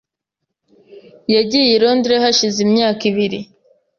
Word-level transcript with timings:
Yagiye 1.33 1.69
i 1.73 1.79
Londres 1.83 2.21
hashize 2.25 2.57
imyaka 2.67 3.01
ibiri. 3.11 3.39